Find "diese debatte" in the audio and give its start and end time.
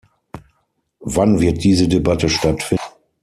1.63-2.27